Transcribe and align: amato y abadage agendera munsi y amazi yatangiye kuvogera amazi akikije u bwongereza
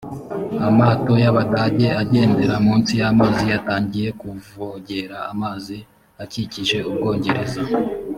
amato 0.67 1.13
y 1.23 1.25
abadage 1.31 1.87
agendera 2.01 2.53
munsi 2.65 2.91
y 3.01 3.05
amazi 3.11 3.43
yatangiye 3.53 4.09
kuvogera 4.19 5.17
amazi 5.31 5.77
akikije 6.23 6.77
u 6.89 6.91
bwongereza 6.95 7.61